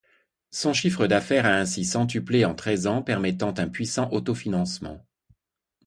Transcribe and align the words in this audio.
Son 0.49 0.73
chiffre 0.73 1.05
d'affaires 1.05 1.45
à 1.45 1.53
ainsi 1.57 1.85
centuplé 1.85 2.43
en 2.43 2.55
treize 2.55 2.87
ans, 2.87 3.03
permettant 3.03 3.53
un 3.59 3.67
puissant 3.69 4.09
autofinancement. 4.11 5.05